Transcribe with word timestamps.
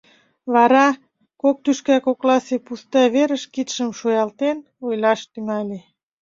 Вара, 0.53 0.87
кок 1.41 1.57
тӱшка 1.63 1.97
кокласе 2.05 2.55
пуста 2.65 3.01
верыш 3.13 3.43
кидшым 3.53 3.89
шуялтен, 3.99 4.57
ойлаш 4.85 5.21
тӱҥале. 5.31 5.79